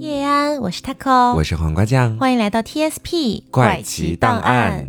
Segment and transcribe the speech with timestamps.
[0.00, 4.86] 叶安，我是 taco，我是黄瓜酱，欢迎来到 TSP 怪奇档案。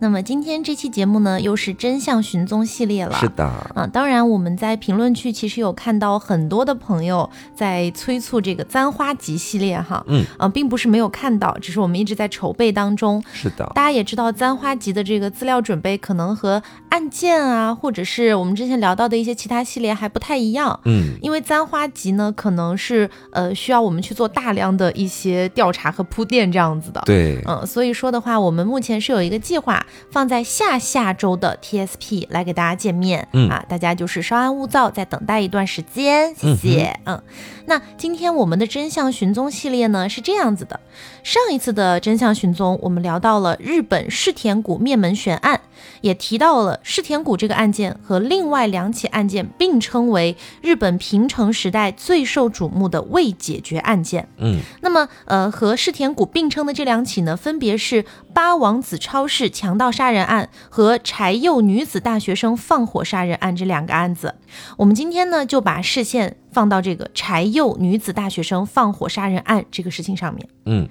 [0.00, 3.16] 那么今天这期节目呢，又是真相寻踪系列了。
[3.20, 13.22] 是的，啊，当然我们在评论区其实有看到很多的朋友在催促这个簪花集系列哈，嗯，啊，并不是没有看到，只是我们一直在筹备当中。
[13.32, 30.72] 是的，大家也知道簪花集的这个资料准备可能和案件啊，或者是我们之前聊到的一些其他系列还不太一样，嗯，因为簪花集呢，可能是呃需要我们去做大量的一些调查和铺垫这样子的，对，嗯，所以说的话，我们目前是有一个计划放在下。
[30.72, 33.50] 下下周的 TSP 来给大家见面，嗯。
[33.50, 36.98] 啊，大家就是稍安勿躁，再等待一段时间，谢谢。
[37.04, 37.20] 嗯，
[37.66, 40.78] 那今天我们的真相寻踪系列呢是这样子的，
[41.22, 45.60] 上一次的真相寻踪，我们聊到了日本世田谷灭门悬案，
[46.00, 54.28] 也提到了世田谷这个案件和另外两起案件并称为日本平成时代最受瞩目的未解决案件。
[54.38, 58.04] 嗯，那么呃和世田谷并称的这两起呢，分别是
[58.34, 60.48] 八王子超市强盗杀人案。
[60.68, 64.34] 和柴又女子大学生放火杀人案这两个案子，
[64.78, 70.48] 我们今天呢就把视线放到这个柴又女子大学生放火杀人案这个事情上面。
[70.66, 70.86] 嗯，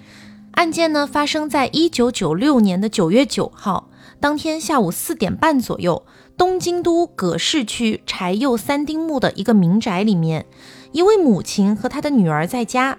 [0.53, 3.87] 案件呢发生在一九九六年的九月九号，
[4.19, 6.03] 当天下午四点半左右，
[6.35, 10.45] 东京都葛饰区柴又三丁目的一个民宅里面，
[10.91, 12.97] 一位母亲和她的女儿在家，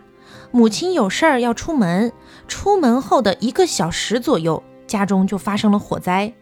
[0.51, 2.13] 母亲有事儿要出门，
[2.47, 6.33] 出门后的一个小时左右，家中就发生了火灾。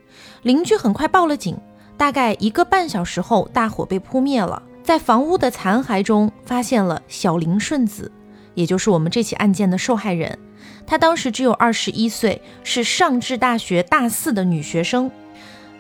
[0.43, 1.59] 邻居很快报了警，
[1.97, 4.63] 大概一个半小时后，大火被扑灭了。
[4.83, 8.11] 在房屋的残骸中，发现了小林顺子，
[8.55, 10.39] 也就是我们这起案件的受害人。
[10.87, 15.11] 她当时只有二十一岁，是上智大学大四的女学生。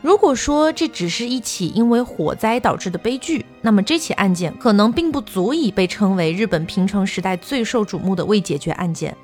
[0.02, 9.14] 如果说这只是一起因为火灾导致的悲剧，那么这起案件可能并不足以被称为日本平成时代最受瞩目的未解决案件。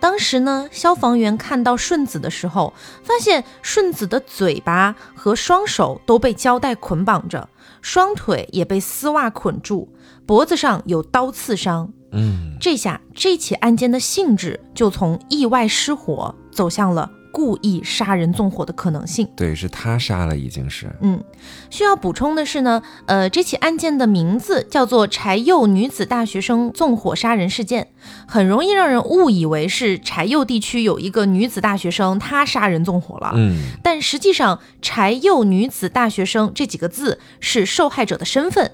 [0.00, 7.48] 当时呢，消防员看到顺子的时候，发现顺子的嘴巴和双手都被胶带捆绑着，
[7.82, 9.88] 双腿也被丝袜捆住，
[10.26, 11.92] 脖子上有刀刺伤。
[12.12, 17.10] 嗯，这下这起案件的性质就从意外失火走向了。
[17.30, 20.90] 故意杀人纵火的可能性，对，是他杀了，已经是。
[21.02, 21.22] 嗯，
[21.70, 27.88] 需要补充的是呢，呃，这起案件的名字叫做柴又女子大学生纵火杀人事件，
[28.26, 33.32] 很容易让人误以为是柴又地区有一个女子大学生她杀人纵火了。
[33.34, 38.70] 嗯，但实际上柴又女子大学生这几个字是受害者的身份。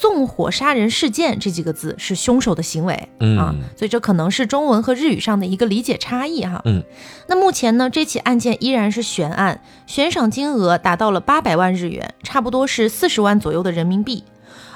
[0.00, 6.84] 纵火杀人事件这几个字是凶手的行为，嗯啊，所以这可能是中文和日语上的一个理解差异哈，嗯，
[7.26, 14.24] 那目前呢，这起案件依然是悬案，悬赏金额达到了八百万日元，差不多是四十万左右的人民币。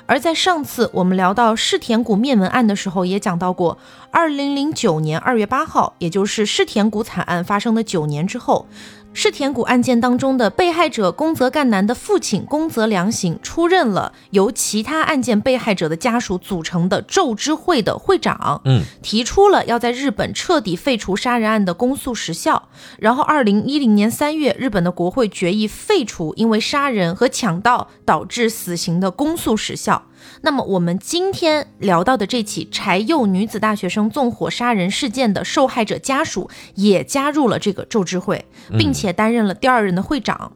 [0.07, 3.79] 而在上次我们聊到世田谷灭门案的时候，也讲到过，
[4.11, 8.67] 二零零九年二月八号，也就是世田谷惨案发生的九年之后。
[9.15, 22.71] 世田谷案件当中的被害者宫泽干男的父亲宫泽良行出任了由其他案件被害者的家属组成的咒之会的会长，嗯，提出了要在日本彻底废除杀人案的公诉时效。
[22.99, 30.07] 然后，二零一零年三月，日本的国会决议废除因为杀人和抢盗导致死刑的公诉时效。
[30.43, 38.45] 那么，我们今天聊到的这起柴右女子大学生纵火杀人事件的受害者家属也加入了这个咒之会，
[38.79, 40.53] 并且担任了第二任的会长。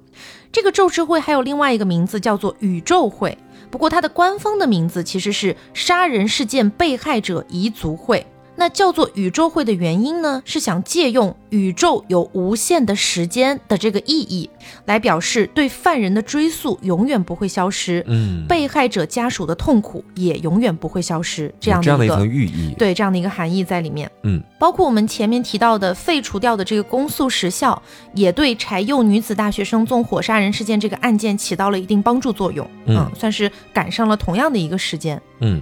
[0.50, 3.36] 这个咒之会还有另外一个名字，叫做宇宙会。
[3.70, 8.26] 不过，它的官方的名字其实是杀人事件被害者彝族会。
[8.56, 14.48] 那叫做宇宙会的原因呢，是想借用宇宙有无限的时间的这个意义，
[14.86, 22.74] 来表示对犯人的追诉永远不会消失，嗯，被害者家属的痛苦也永远不会消失，这样的一个层寓意。
[22.78, 24.10] 对这样的一个含义在里面。
[24.22, 27.80] 嗯，包括我们前面提到的废除掉的这个公诉时效，
[28.14, 32.68] 也对柴又女子大学生纵火杀人事件这个案件起到了一定帮助作用。
[32.86, 35.20] 嗯算是赶上了同样的一个时间。
[35.40, 35.60] 嗯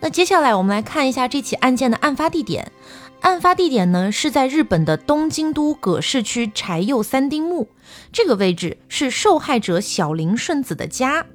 [0.00, 2.72] 那接下来我们来看一下这起案件的案发地点。
[3.20, 7.68] 案发地点呢是在日本的东京都葛饰区柴又三丁目，
[8.10, 11.26] 这个位置是受害者小林顺子的家。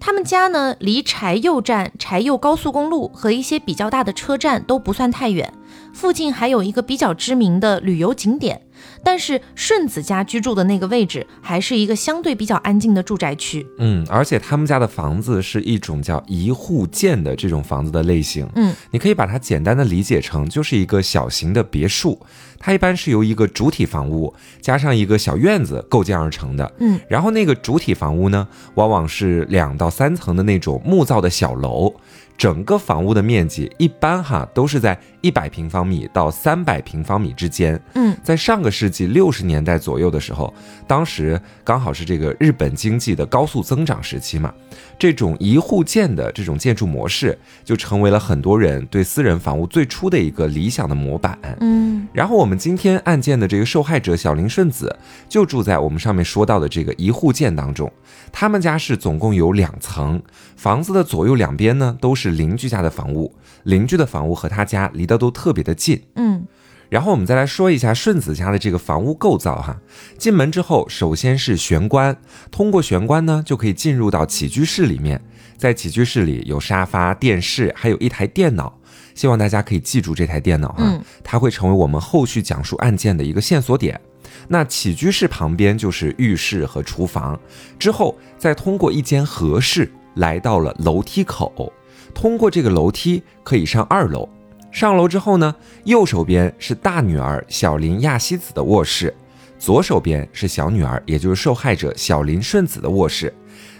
[0.00, 5.52] 他们家呢离柴又站、柴又高速公路和一些比较大的车站都不算太远，
[5.92, 8.62] 附近还有一个比较知名的旅游景点，
[9.04, 13.66] 但是顺子家居住的那个位置还是一个相对比较安静的住宅区。
[13.78, 18.48] 嗯，而且他们家的房子是一种叫一户建的这种房子的类型。
[18.54, 22.18] 嗯，你可以把它简单的理解成就是一个小型的别墅，
[22.58, 26.72] 它一般是由一个主体房屋加上一个小院子构建而成的。
[26.78, 31.94] 嗯，然后那个主体房屋呢，往往是两到三层的那种木造的小楼。
[32.40, 37.78] 整个房屋的面积一般哈都是在一百平方米到三百平方米之间。
[37.92, 40.54] 嗯，在上个世纪六十年代左右的时候，
[40.86, 44.54] 当时刚好是这个日本经济的高速增长时期嘛，
[44.98, 51.38] 这种一户建的这种建筑模式就成为了很多人对私人房屋最初的一个理想的模板。
[51.60, 54.98] 嗯，然后我们今天案件的这个受害者小林顺子
[55.28, 57.90] 就住在我们上面说到的这个一户建当中，
[58.32, 60.20] 他们家是总共有两层，
[60.56, 66.02] 房子的左右两边呢都是邻居家的房屋，邻居的房屋和他家离得都特别的近。
[66.16, 66.44] 嗯，
[66.88, 69.76] 然后我们再来说一下顺子家的这个房屋构造哈。
[70.18, 72.16] 进门之后，首先是玄关，
[72.50, 75.22] 通过玄关呢就可以进入到起居室里面。
[75.56, 78.79] 在起居室里有沙发、电视，还有一台电脑。
[79.20, 84.00] 希望大家可以记住这台电脑哈，嗯它会成为我们后续讲述案件的一个线索点。
[84.48, 87.38] 那起居室旁边就是浴室和厨房，
[87.78, 91.70] 之后再通过一间和室来到了楼梯口，
[92.14, 94.26] 通过这个楼梯可以上二楼。
[94.70, 99.14] 上楼之后呢，右手边是大女儿小林亚希子的卧室，
[99.58, 103.30] 左手边是小女儿，也就是受害者小林顺子的卧室。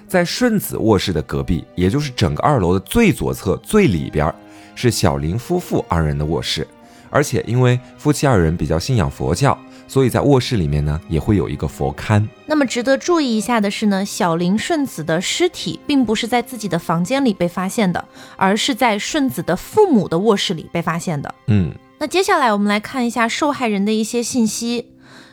[0.07, 4.35] 在顺子卧室的隔壁，也就是整个二楼的最左侧最里边，
[4.75, 6.67] 是小林夫妇二人的卧室。
[7.13, 9.59] 而且因为夫妻二人比较信仰佛教，
[9.89, 12.25] 所以在卧室里面呢也会有一个佛龛。
[12.47, 18.05] 那么值得注意一下的是呢，小林顺子的尸体并不是在自己的房间里被发现的，
[18.37, 21.35] 而是在顺子的父母的卧室里被发现的。
[21.49, 24.93] 嗯，那接下来我们来看一下受害人的一些信息，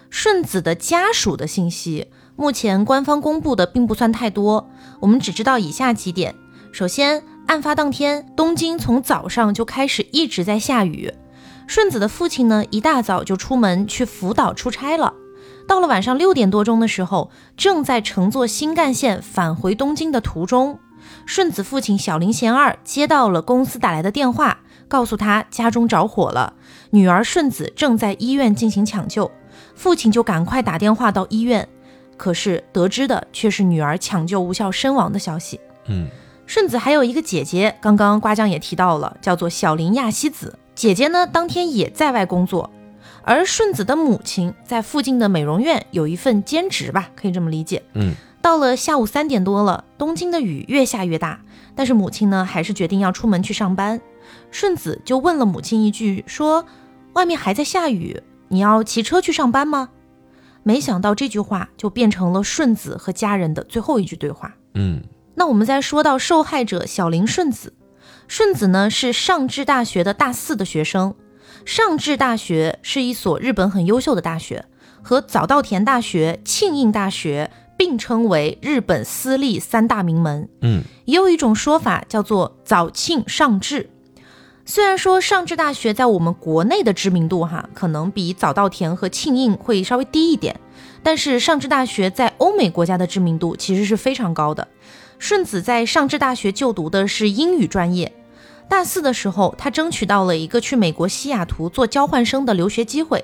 [0.10, 2.08] 顺子的家属的信息。
[2.36, 4.68] 目前官方公布的并不算太多，
[5.00, 6.34] 我们只知道以下几点。
[6.72, 11.14] 首先，案发当天，东京从早上就开始一直在下雨。
[11.66, 15.14] 顺子的父亲呢，一大早就出门去福岛出差了。
[15.68, 20.80] 到了晚上六点多钟的时候，正在乘坐新干线返回东京的途中，
[21.26, 26.54] 顺子父亲小林贤二接到了公司打来的电话，告诉他家中着火了，
[26.92, 29.30] 女儿顺子正在医院进行抢救。
[29.74, 31.68] 父亲就赶快打电话到医院，
[32.16, 35.60] 可是得知的却是女儿抢救无效身亡的消息。
[35.88, 36.08] 嗯，
[36.48, 40.58] 顺子还有一个姐姐，刚刚瓜酱也提到了，叫做小林亚希子。
[40.74, 42.72] 姐姐呢，当天也在外工作，
[43.22, 47.84] 而顺子的母亲在附近的美容院有一份兼职吧，可以这么理解。
[47.96, 51.42] 嗯，到了下午三点多了，东京的雨越下越大，
[51.76, 54.00] 但是母亲呢，还是决定要出门去上班。
[54.50, 56.66] 顺子就问了母亲一句，说
[57.14, 59.90] ：“外面还在下雨，你要骑车去上班吗？”
[60.64, 64.54] 没想到这句话就变成了顺子和家人的最后一句对话。
[64.74, 65.02] 嗯，
[65.38, 67.74] 那我们再说到受害者小林顺子，
[68.28, 71.14] 顺子呢是上智大学的大四的学生。
[71.64, 74.66] 上智大学是一所日本很优秀的大学，
[75.04, 80.50] 和早稻田大学、庆应大学并称为日本私立三大名门。
[80.62, 83.92] 嗯，也有一种说法叫做早庆上智。
[84.66, 90.60] 虽然说上智大学在我们国内的知名度哈，可能比早稻田和庆应会稍微低一点，
[91.04, 94.68] 但是上智大学在欧美国家的知名度其实是非常高的。
[95.20, 98.12] 顺子在上智大学就读的是英语专业，
[98.70, 103.24] 大四的时候，他争取到了一个去美国西雅图做交换生的留学机会。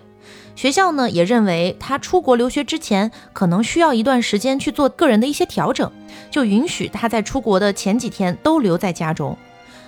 [0.56, 5.92] 学校呢也认为他出国留学之前可能需要一段时间去做个人的一些调整，
[6.31, 9.38] 就允许他在出国的前几天都留在家中。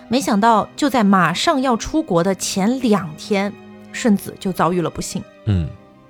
[0.07, 3.51] 没想到就在马上要出国的前两天，
[3.91, 5.23] 顺子就遭遇了不幸。
[5.45, 5.67] 嗯，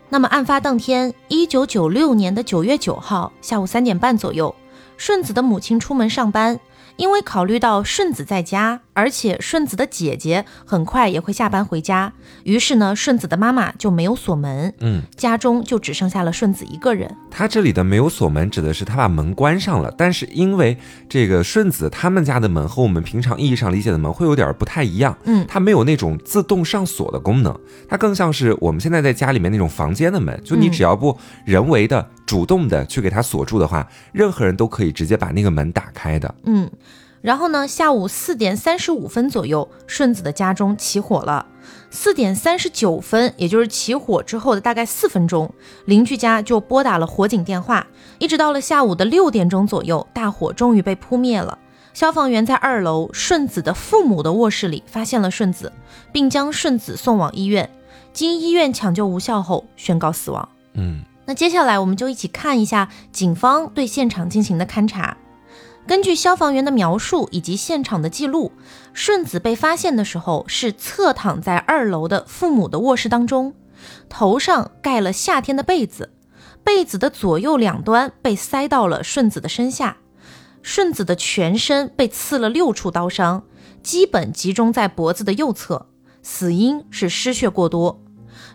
[0.09, 4.53] 那么案发当天，一九九六年的九月九号下午三点半左右，
[4.97, 6.59] 顺子的母亲出门上班。
[6.97, 12.13] 因为考虑到顺子在家，而且顺子的姐姐很快也会下班回家，
[12.45, 17.13] 于是呢，顺子的妈妈就没有锁门，嗯，家中就只剩下了顺子一个人。
[17.29, 19.93] 他这里的没有锁门，指的是他把门关上了。
[19.97, 20.77] 但是因为
[21.09, 27.53] 这个顺子他们家的门和我们平常意义上理解的门会有点不太一样，嗯，它没有那种自动上锁的功能，
[27.89, 36.33] 它更像是我们现在在家里面那种房间的门，就你只要不人为的、主动的去给它锁住的话，任何人都可以直接把那个门打开的。
[36.45, 36.69] 嗯，
[37.25, 41.43] 然后呢，下午四点三十五分左右，顺子的家中起火了。
[41.89, 45.51] 四点三十九分，也就是起火之后的大概四分钟，
[45.85, 47.87] 邻居家就拨打了火警电话。
[48.19, 51.57] 一直到了下午的六点钟左右，大火终于被扑灭了。
[51.95, 55.73] 消防员在二楼顺子的父母的卧室里发现了顺子，
[56.11, 57.67] 并将顺子送往医院。
[58.13, 60.47] 经医院抢救无效后宣告死亡。
[60.75, 65.17] 嗯那接下来我们就一起看一下警方对现场进行的勘查。
[65.87, 68.51] 根据消防员的描述以及现场的记录，
[68.93, 73.53] 顺子被发现的时候是侧躺在二楼的父母的卧室当中，
[74.09, 76.11] 头上盖了夏天的被子，
[76.63, 79.97] 被子的左右两端被塞到了顺子的身下。
[80.63, 83.43] 顺子的全身被刺了六处刀伤，
[83.83, 85.85] 基本集中在脖子的右侧，
[86.23, 88.01] 死因是失血过多。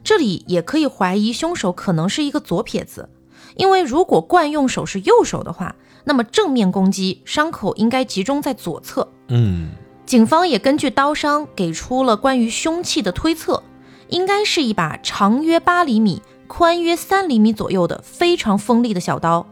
[0.02, 3.08] 这里也可以怀疑凶手可能是一个左撇子，
[3.54, 9.08] 因为如果惯用手是右手的话，那么正面攻击伤口应该集中在左侧。
[9.28, 9.70] 嗯
[10.06, 13.62] 警方也根据刀伤给出了关于凶器的推测，
[14.08, 19.46] 应该是一把长约八厘米、宽约三厘米左右的非常锋利的小刀，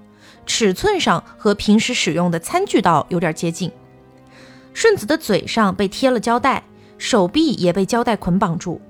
[0.46, 3.70] 尺寸上和平时使用的餐具刀有点接近。
[4.74, 6.64] 顺子的嘴上被贴了胶带，
[6.98, 8.80] 手臂也被胶带捆绑住。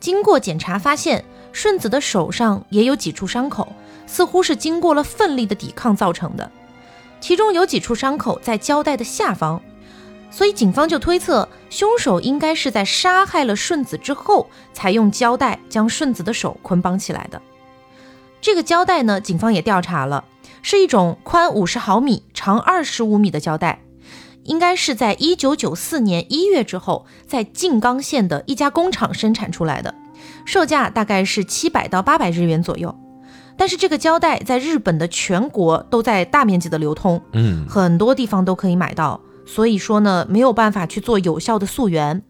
[0.00, 1.22] 经过检查发现，
[1.52, 3.68] 顺子的手上也有几处伤口，
[4.06, 6.50] 似乎是经过了奋力的抵抗造成的，
[7.20, 9.60] 其中有几处伤口在胶带的下方。
[10.30, 17.40] 所以警方就推测，凶手应该是在杀害了顺子之后，才用胶带将顺子的手捆绑起来的。
[18.40, 20.24] 这个胶带呢，警方也调查了，
[20.62, 23.80] 是一种宽五十毫米、长二十五米的胶带，
[24.44, 29.94] 应该是在一九九四年一月之后，在静冈县的一家工厂生产出来的，
[30.44, 32.94] 售价大概是七百到八百日元左右。
[33.58, 42.22] 但是这个胶带在日本的全国都在大面积的流通，嗯很多地方都可以买到，所以说呢，没有办法去做有效的溯源。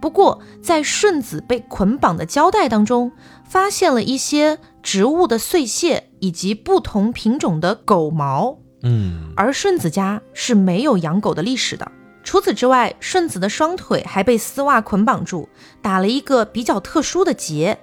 [0.00, 3.12] 不过，在顺子被捆绑的胶带当中，
[3.44, 11.90] 发现了一些植物的碎屑以及不同品种的狗毛，嗯而顺子家是没有养狗的历史的。
[12.22, 15.48] 除此之外，顺子的双腿还被丝袜捆绑住，
[15.82, 17.78] 打了一个比较特殊的结。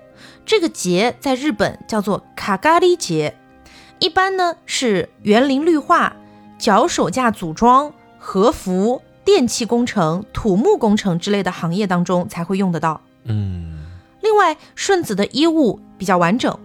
[0.46, 3.36] 这个结在日本叫做卡嘎利结，
[4.00, 6.16] 一般呢是园林绿化、
[6.58, 13.02] 脚手架组装、和服、电气工程、土木工程之类的行业当中才会用得到。
[13.26, 13.86] 嗯
[14.22, 16.60] 另外，顺子的衣物比较完整，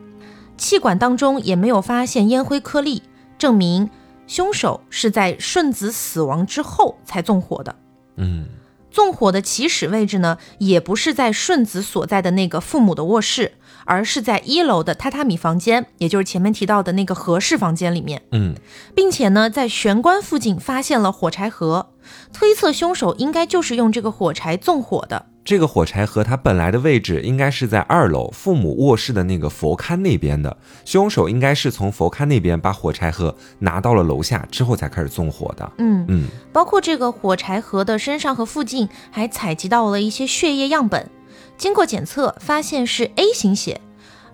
[0.57, 3.03] 气管当中也没有发现烟灰颗粒，
[3.39, 3.91] 证明
[4.27, 7.77] 凶手是在顺子死亡之后才纵火的。
[8.17, 8.47] 嗯
[8.91, 13.53] 纵火的起始位置呢，也不是在顺子所在的那个父母的卧室，
[13.87, 18.55] 而是在一楼的榻榻米房间，也就是前面提到的那个和室房间里面，嗯。
[18.95, 21.91] 并且呢，在玄关附近发现了火柴盒，
[22.33, 25.27] 推测凶手应该就是用这个火柴纵火的。
[25.45, 35.73] 这个火柴盒它本来的位置应该是在二楼父母卧室的那个佛龛那边的，凶手应该是从佛龛那边把火柴盒拿到了楼下之后才开始纵火的。
[35.79, 36.27] 嗯，嗯。
[36.53, 41.09] 包括这个火柴盒的身上和附近还采集到了一些血液样本，
[41.57, 43.81] 经过检测发现是 A 型血，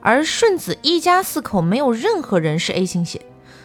[0.01, 3.23] 而顺子一家四口没有任何人是 A 型血，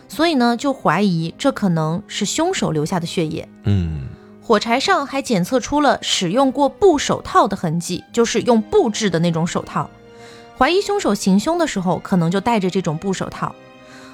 [0.07, 3.47] 所以呢就怀疑这可能是凶手留下的血液。
[3.63, 4.07] 嗯
[4.41, 9.89] 火柴上还检测出了使用过布手套的痕迹，就是用布制的那种手套，
[10.57, 13.53] 怀疑凶手行凶的时候可能就戴着这种布手套。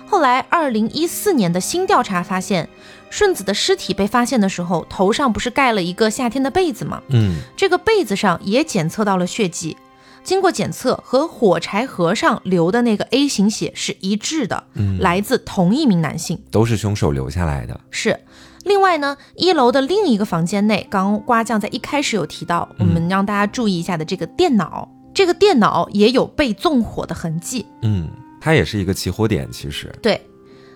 [0.08, 2.68] 后来，二零一四年的新调查发现，
[3.14, 7.00] 顺子的尸体被发现的时候，头上不是盖了一个夏天的被子吗？
[7.10, 9.78] 嗯这个被子上也检测到了血迹，
[10.24, 16.42] 经过检测和火柴盒上流的那个 A 型血是一致的，嗯，来自同一名男性。
[16.50, 17.80] 都是凶手留下来的。
[17.92, 18.20] 是，
[18.64, 27.64] 另外呢，一楼的另一个房间内，刚刚瓜酱在一开始有提到，我们让大家注意一下的这个电脑，这个电脑也有被纵火的痕迹。
[27.84, 28.10] 嗯，
[28.42, 29.94] 它也是一个起火点，其实。
[30.02, 30.20] 对，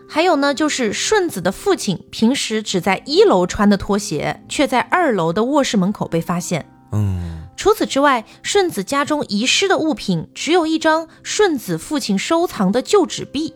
[0.09, 6.65] 还有呢，就是顺子的父亲平时只在一楼穿的拖鞋，却在二楼的卧室门口被发现。
[6.91, 13.53] 嗯除此之外，顺子家中遗失的物品只有一张顺子父亲收藏的旧纸币，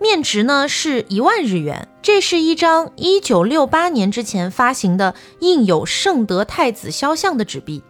[0.00, 1.88] 面值呢是一万日元。
[2.02, 7.82] 这是一张一九六八年之前发行的印有圣德太子肖像的纸币。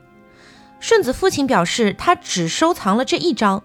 [0.81, 3.63] 顺子父亲表示，他只收藏了这一张。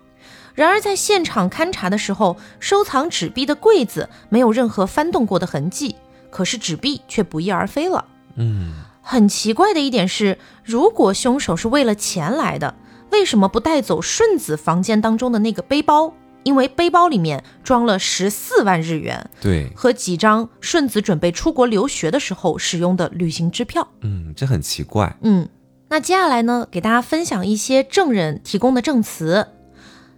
[0.56, 5.96] 然而，在现场勘查的时候，收藏纸币的柜子没有任何翻动过的痕迹，
[6.30, 8.06] 可是纸币却不翼而飞了。
[8.36, 12.76] 嗯很奇怪的一点是，如果凶手是为了钱来的，
[13.12, 16.14] 为什么不带走顺子房间当中的那个背包？
[16.44, 23.88] 因为背包里面装了十四万日元对，和几张顺子准备出国留学的时候使用的旅行支票。
[24.02, 25.16] 嗯，这很奇怪。
[25.22, 25.48] 嗯，
[25.90, 29.48] 那接下来呢，给大家分享一些证人提供的证词。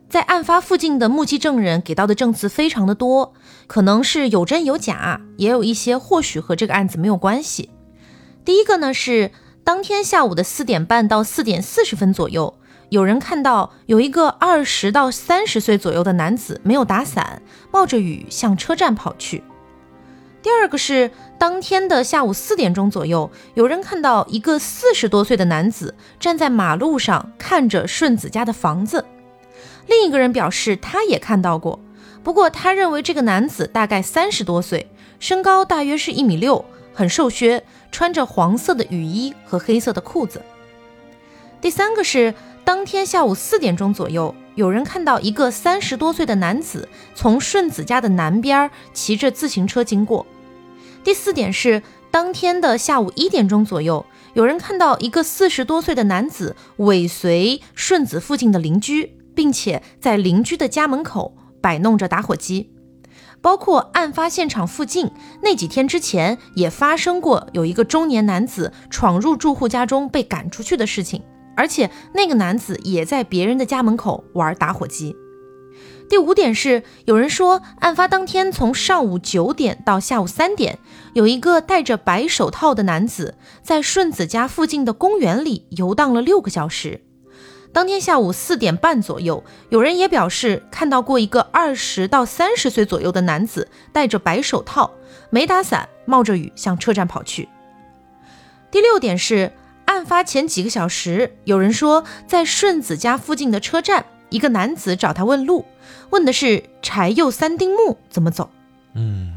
[0.08, 3.34] 在案发附近的目击证人给到的证词非常的多，
[3.68, 7.70] 可能是有真有假，也有一些或许和这个案子没有关系。
[8.46, 9.32] 第一个呢是
[9.64, 12.54] 当天下午的四点半到四点四十分左右，
[12.90, 19.44] 有人看到有一个二十到三十岁左右的男子没有打伞，冒着雨向车站跑去。
[20.44, 21.10] 第二个是
[21.40, 29.04] 当天的下午四点钟左右，有人看到一个四十多岁的男子站在马路上看着顺子家的房子。
[29.88, 31.80] 另一个人表示他也看到过，
[32.24, 34.89] 不过他认为这个男子大概三十多岁，
[35.20, 36.63] 身高大约是一米六，
[36.94, 40.42] 很瘦削，穿着黄色的雨衣和黑色的裤子。
[41.62, 50.25] 第三个是当天下午四点钟左右，有人看到一个三十多岁的男子从顺子家的南边骑着自行车经过。
[51.04, 62.72] 第四点是当天的下午一点钟左右，有人看到一个四十多岁的男子尾随顺子附近的邻居，并且在邻居的家门口摆弄着打火机。
[63.42, 65.12] 包括案发现场附近
[65.44, 71.22] 那几天之前也发生过有一个中年男子闯入住户家中被赶出去的事情，
[71.56, 75.15] 而且那个男子也在别人的家门口玩打火机。
[76.10, 80.80] 第五点是，有人说，案发当天从上午九点到下午三点，
[81.13, 87.05] 有一个戴着白手套的男子在顺子家附近的公园里游荡了六个小时。
[87.75, 94.91] 当天下午四点半左右，有人也表示看到过一个二十到三十岁左右的男子戴着白手套，
[95.29, 97.50] 没打伞，冒着雨向车站跑去。
[98.72, 99.51] 第六点是，
[99.84, 104.05] 案发前几个小时，有人说在顺子家附近的车站。
[104.29, 105.65] 一个男子找他问路，
[106.12, 108.51] 问的是柴又三丁目怎么走。
[108.94, 109.34] 嗯，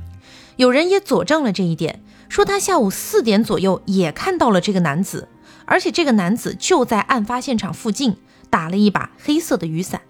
[0.54, 5.26] 有人也佐证了这一点，说他下午四点左右也看到了这个男子，
[5.64, 8.16] 而且这个男子就在案发现场附近
[8.50, 10.00] 打了一把黑色的雨伞。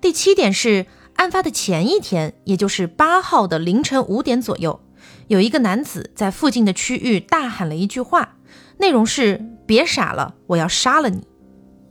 [0.00, 4.80] 第七点是，案发的前一天，也就是八号的凌晨五点左右，
[5.26, 8.36] 有一个男子在附近的区域大喊了一句话，
[8.78, 11.26] 内容是“别傻了，我要杀了你”。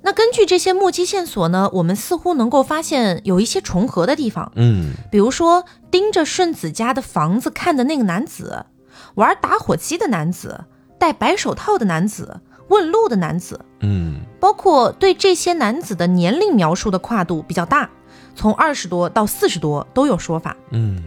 [0.04, 4.50] 那根据这些目击线索呢，我们似乎能够发现有一些重合的地方。
[4.56, 8.68] 嗯，比如说盯着顺子家的房子看的那个男子，
[9.16, 10.64] 玩打火机的男子，
[10.98, 12.40] 戴白手套的男子，
[12.70, 17.90] 问路的男子，嗯，包括对这些男子的年龄描述的跨度比较大，
[18.34, 20.56] 从二十多到四十多都有说法。
[20.72, 21.04] 嗯，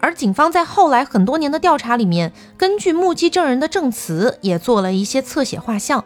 [0.00, 6.04] 而警方在后来很多年的调查里面，根据目击证人的证词，也做了一些侧写画像。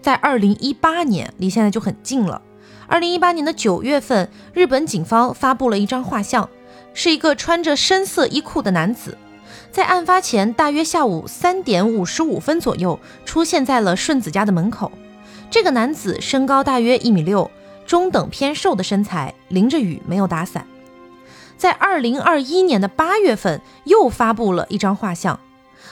[0.00, 2.42] 在二零一八年，离现在就很近了。
[2.88, 6.50] 二零一八年的九月份，日本警方发布了一张画像，
[6.94, 9.16] 是一个穿着深色衣裤的男子，
[9.70, 14.90] 在案发前大约下午三点五十五分左右，出现在了顺子家的门口。
[15.52, 17.50] 这个男子身高大约一米六，
[17.86, 20.66] 中等偏瘦的身材，淋着雨没有打伞。
[21.58, 25.38] 在二零二一年的八月份，又发布了一张画像，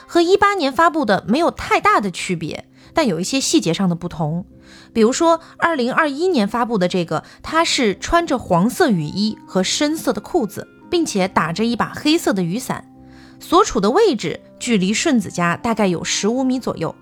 [0.07, 2.65] 和一八年发布的没有太大的区别。
[2.95, 4.47] 但有一些细节上的不同，
[4.95, 12.91] 比如说，二零二一年发布的这个，他是穿着黄色雨衣和深色的裤子，并且打着一把黑色的雨伞，
[13.39, 16.95] 所处的位置距离顺子家大概有十五米左右。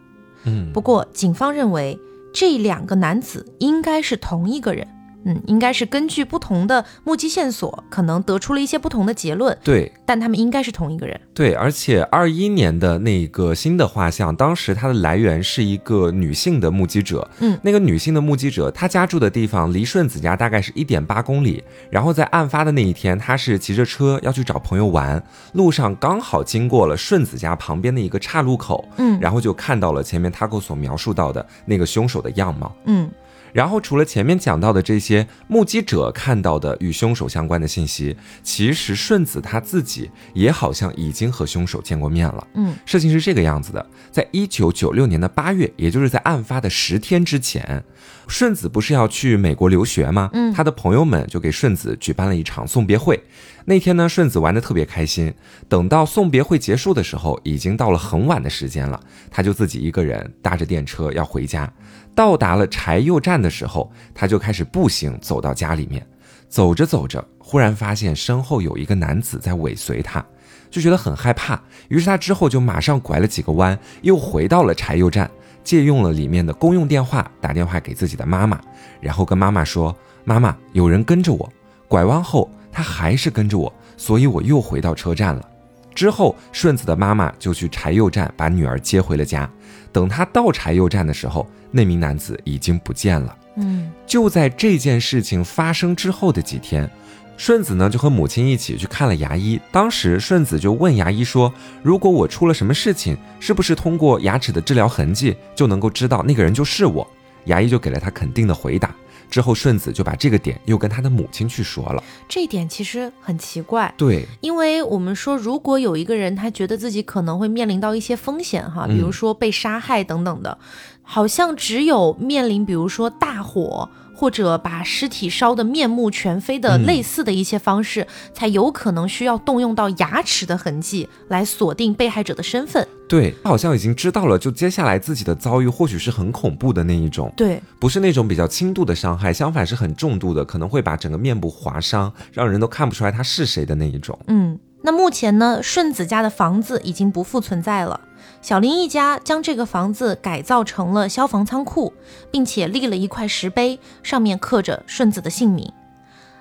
[0.43, 1.99] 嗯，不过警方认为
[2.33, 4.98] 这两个男子应该是同一个人。
[5.29, 9.57] 嗯，应该是根据不同的目击线索，可能得出了一些不同的结论。
[9.63, 11.21] 对，但他们应该是同一个人。
[11.35, 17.29] 对，而且二一年的那个新的画像，当时它的来源是一个女性的目击者。
[17.41, 21.63] 嗯，那个女性的目击者，她家住的地方离顺子家大概是一点八公里。
[21.91, 28.89] 然后在案发的那一天，她是骑着车要去找朋友玩，路上刚好经过了顺子家旁边的一个岔路口。
[28.97, 32.75] 嗯，然后就看到了前面他给我所描述到的那个凶手的样貌。
[32.87, 33.11] 嗯。
[33.53, 42.47] 然后，除了前面讲到的这些目击者看到的与凶手相关的信息，其实顺子他自己也好像已经和凶手见过面了。
[42.55, 47.83] 嗯，事情是这个样子的，在一九九六年的八月，也就是在案发的十天之前，
[48.27, 50.31] 顺子不是要去美国留学吗？
[50.33, 53.23] 嗯，他的朋友们就给顺子举办了一场送别会。
[53.65, 55.33] 那天呢，顺子玩的特别开心。
[55.69, 58.99] 等到送别会结束的时候，已经到了很晚的时间了，
[59.31, 61.71] 他就自己一个人搭着电车要回家。
[62.19, 66.05] 到达了柴又站的时候，他就开始步行走到家里面。
[66.49, 70.27] 走着走着，忽然发现身后有一个男子在尾随他，
[70.69, 71.63] 就觉得很害怕。
[71.87, 75.31] 于是他之后就马上拐了几个弯，又回到了柴又站，
[75.63, 78.61] 借用了里面的公用电话打电话给自己的妈妈，
[79.01, 81.49] 然后跟妈妈说：“妈妈，有人跟着我。”
[81.87, 82.51] 拐弯后。
[82.73, 85.49] 他还是跟着我，所以我又回到车站了。
[85.95, 89.51] 之后，顺子的妈妈就去柴又站把女儿接回了家。
[89.93, 93.37] 等他到柴又站的时候，那名男子已经不见了。
[93.57, 96.89] 嗯，就在这件事情发生之后的几天，
[97.37, 99.61] 顺子呢就和母亲一起去看了牙医。
[99.73, 107.07] 当时顺子就问牙医说：“如果我出了什么事情，是不是通过牙齿的治疗痕迹就能够知道那个人就是我？”
[107.49, 108.95] 衙役就给了他肯定的回答。
[109.31, 112.03] 之后，顺子就把这个点又跟他的母亲去说了。
[112.27, 120.57] 这一点其实很奇怪，对，因为我们说，如果有一个人他觉得自己可能会面临到一些风险哈，比如说被杀害等等的，
[121.03, 123.91] 好像只有面临比如说大火。
[124.19, 128.05] 或者把尸体烧得面目全非的类似的一些方式，
[128.35, 132.85] 才有可能需要动用到牙齿的痕迹来锁定被害者的身份。
[133.09, 137.33] 对他好像已经知道了，就接下来自己的遭遇或许是很恐怖的那一种。
[137.37, 144.19] 对，不是那种比较轻度的伤害，相反是很重度的，可能会把整个面部划伤，让人都看不出来他是谁的那一种。
[144.27, 148.01] 嗯，那目前呢，顺子家的房子已经不复存在了。
[148.41, 151.93] 小林一家将这个房子改造成了消防仓库，
[152.31, 155.73] 并且立了一块石碑，上面刻着顺子的姓名。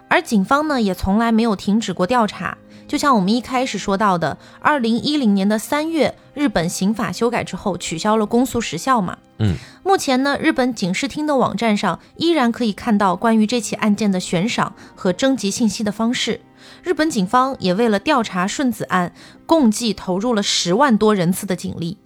[0.07, 2.57] 而警方呢，也从来没有停止过调查。
[2.87, 9.17] 就像我们一开始说到的，二零一零年的三月，日本刑法修改之后，取消了公诉时效嘛。
[9.39, 16.39] 嗯，目前呢，日本警视厅的网站上依然可以看到关于这起案件的悬赏和征集信息的方式。
[16.83, 19.13] 日本警方也为了调查顺子案，
[19.45, 21.97] 共计投入了十万多人次的警力。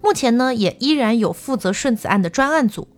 [0.00, 2.88] 目前呢，也依然有负责顺子案的专案组。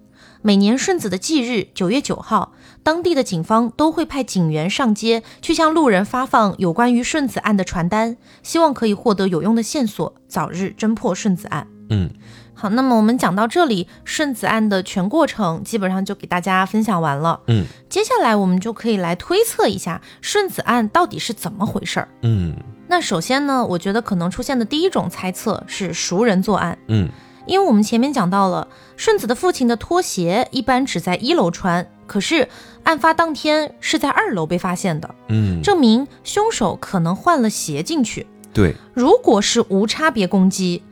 [0.43, 11.67] 每年顺子的忌日九月九号，当地的警方都会派警员上街，去向路人发放有关于顺子案的传单，希望可以获得有用的线索，早日侦破顺子案。
[11.89, 12.11] 嗯。
[12.57, 17.41] 好，那么我们讲到这里，顺子案的全过程基本上就给大家分享完了。
[17.49, 22.09] 嗯，接下来我们就可以来推测一下顺子案到底是怎么回事儿。
[22.23, 22.55] 嗯，
[22.87, 26.79] 那首先呢，我觉得可能出现的第一种猜测是熟人作案。
[26.87, 27.09] 嗯，
[27.45, 32.49] 因为我们前面讲到了顺子的父亲的拖鞋一般只在一楼穿，可是
[32.85, 35.13] 案发当天是在二楼被发现的。
[35.29, 38.27] 嗯，证明凶手可能换了鞋进去。
[38.53, 40.83] 对，如果是无差别攻击。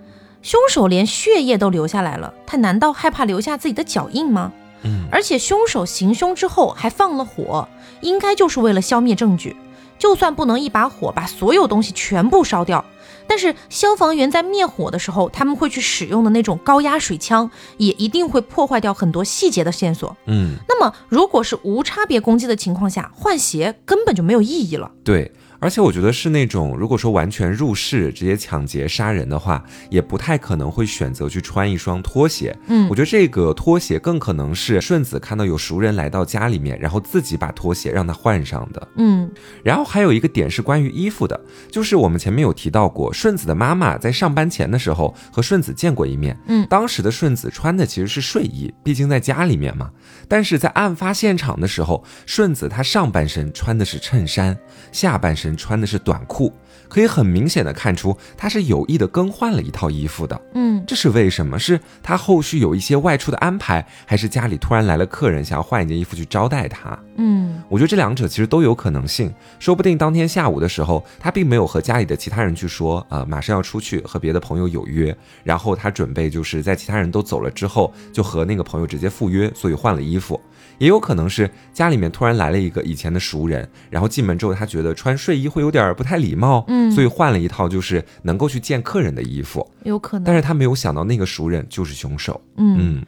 [0.42, 4.52] 凶手连血液都留下来了，他难道害怕留下自己的脚印吗？
[4.82, 7.68] 嗯，而且凶手行凶之后还放了火，
[8.00, 9.56] 应该就是为了消灭证据。
[9.98, 12.84] 就算不能一把火把所有东西全部烧掉，
[13.28, 20.16] 但是消防员在灭火的时候，他们会去使用的那种高压水枪，也一定会破坏掉很多细节的线索。
[20.26, 24.90] 嗯，那么如果是无差别攻击的情况下，换鞋根本就没有意义了。
[25.04, 25.30] 对。
[25.62, 32.54] 而且我觉得是那种，如果说完全入室直接抢劫杀人的话，也不太可能会选择去穿一双拖鞋。
[32.66, 38.88] 嗯，我觉得这个拖鞋更可能是顺子看到有熟人来到家里面，然后自己把拖鞋让他换上的。
[38.96, 39.30] 嗯，
[39.62, 46.36] 然后还有一个点是关于衣服的，就是我们前面有提到过，顺子的妈妈在上班前的时候和顺子见过一面。
[46.48, 49.88] 嗯，当时的顺子穿的其实是睡衣，毕竟在家里面嘛。
[50.26, 54.58] 但是在案发现场的时候，顺子她上半身穿的是衬衫，
[54.90, 55.51] 下半身。
[55.56, 56.52] 穿的是短裤，
[56.88, 60.40] 可以很明显的看出他是有意的更换了一套衣服的。
[60.54, 61.58] 嗯，这是为什么？
[61.58, 66.98] 是他后续有一些外出的安排，还是家里突然来了客人，想要换一件衣服去招待他？
[67.16, 69.32] 嗯，我觉得这两者其实都有可能性。
[69.58, 80.40] 说不定当天下午的时候，他并没有和家里的其他人去说，呃，马上要出去和别的朋友有约，然后他准备就是在其他人都走了之后，就和那个朋友直接赴约，所以换了衣服。
[80.82, 90.24] 也有可能是家里面突然来了一个以前的熟人，然后进门之后他觉得穿睡衣会有点不太礼貌，嗯，所以换了一套就是能够去见客人的衣服，有可能。
[90.24, 93.00] 但是他没有想到那个熟人就是凶手，嗯。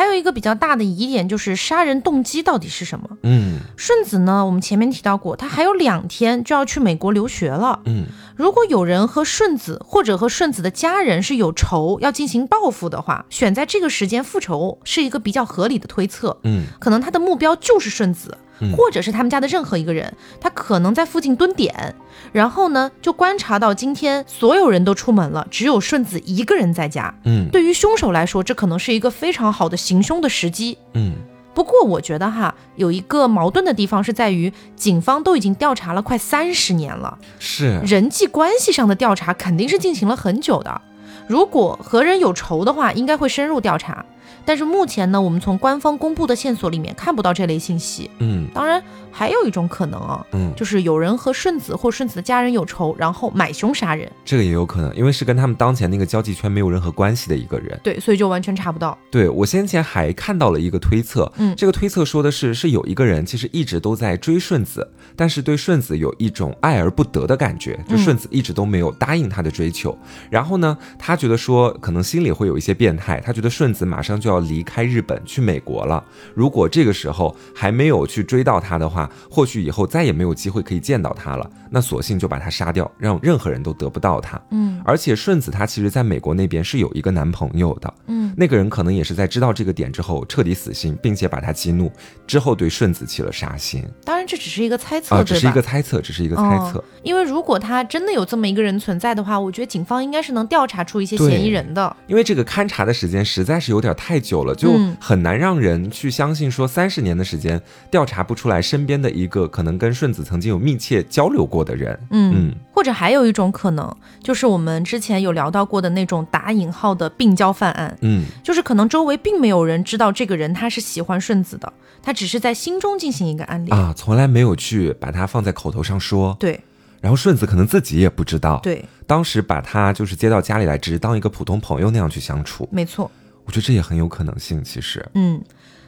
[0.00, 3.18] 还有一个比较大的疑点就是杀人动机到底是什么？
[3.22, 7.80] 嗯，顺子呢，我们前面提到过，他还有两天就要去美国留学了。
[7.84, 16.38] 嗯，如果有人和顺子或者和顺子的家人是有仇要进行报复的话，选在这个时间复仇是一个比较合理的推测。
[16.44, 18.38] 嗯，可能他的目标就是顺子。
[18.76, 21.94] 或者是他们家的任何一个人，他可能在附近蹲点，
[22.32, 27.14] 然后呢，就观察到今天所有人都出门了，只有顺子一个人在家。
[27.24, 30.76] 嗯，对于凶手来说，这可能是一个非常好的行凶的时机。
[30.94, 31.14] 嗯，
[31.54, 40.80] 不过我觉得哈，有一个矛盾的地方是在于，警方都已经调查了快三十年了，是人际关系上的调查肯定是进行了很久的。
[41.26, 44.04] 如果和人有仇的话，应该会深入调查。
[44.44, 48.10] 但是目前呢，我们从官方公布的线索里面看不到这类信息。
[48.18, 54.10] 嗯，当然还有一种可能啊，嗯，就是有人和顺子或顺子的家人有仇，然后买凶杀人。
[54.24, 57.78] 这个也有可能，因为是跟他们当前那个交际圈没有任何关系的一个人。
[57.82, 58.96] 对，所以就完全查不到。
[59.10, 69.96] 对我先前还看到了一个推测，嗯，这个推测说的是，是有一个人其实一直都在追顺子，但是对顺子有一种爱而不得的感觉，就顺子一直都没有答应他的追求。
[70.30, 76.02] 然后呢，他觉得说可能心里会有一些变态，他觉得顺子马上就就要离开日本去美国了。
[76.34, 81.50] 如果这个时候还没有去追到他的话，或许以后再也没有机会可以见到他了。
[81.68, 84.40] 那索性就把他杀掉，让任何人都得不到他。
[84.50, 91.92] 嗯而且顺子她其实在美国那边是有一个男朋友的，嗯那个人可能也是在知道这个点之后彻底死心，并且把他激怒，
[92.26, 95.50] 之后对顺子起了杀心当然这只是一个猜测，啊，只是一？
[95.50, 96.78] 个猜测，只是一个猜测。
[96.78, 101.96] 哦因为如果他真的有这么一个人存在的话，我觉得警方应该是能调查出一些嫌疑人的。
[102.06, 104.96] 因为这个勘察的时间实在是有点太久了，就嗯。
[105.00, 111.98] 很难让人去相信说三十年的时间调查不出来身边的一个可能跟顺子曾经有密切交流过的人。
[112.10, 112.54] 嗯嗯。
[112.72, 118.24] 或者还有一种可能，就是我们之前有聊到过的那种打引号的病娇犯案，嗯。
[118.44, 123.76] 就是可能周围并没有人知道这个人他是喜欢顺子的，他只是在心中进行一个暗恋。
[123.76, 126.60] 啊，从来没有去把它放在口头上说，对。
[127.00, 133.10] 然后顺子可能自己也不知道，对，当时把他就是接到家里来，只是当一个普通朋友那样去相处，没错。
[133.50, 134.62] 我觉得这也很有可能性。
[134.62, 135.42] 其实，嗯，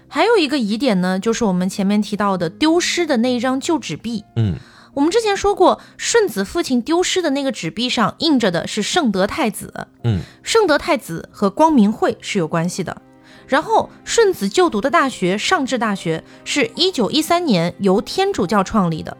[0.08, 4.24] 还有一个疑点呢，就是我们前面提到的丢失的那一张旧纸币。
[4.34, 4.56] 嗯
[4.94, 13.00] 我们之前说过，顺子父亲丢失的那个纸币上印着的是圣德太子，嗯圣德太子和光明会是有关系的。
[13.46, 19.16] 然后顺子就读的大学上智大学是一九一三年由天主教创立的，